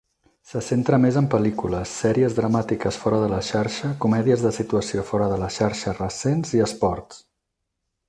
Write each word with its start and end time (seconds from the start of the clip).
Se 0.51 0.61
centra 0.67 0.97
més 1.03 1.19
en 1.19 1.27
pel·lícules, 1.33 1.91
sèries 2.05 2.37
dramàtiques 2.39 2.99
fora 3.03 3.21
de 3.25 3.29
la 3.35 3.43
xarxa, 3.51 3.93
comèdies 4.07 4.49
de 4.49 4.55
situació 4.59 5.07
fora 5.13 5.31
de 5.35 5.41
la 5.45 5.55
xarxa 5.61 5.97
recents 6.03 6.59
i 6.61 6.69
esports. 6.71 7.25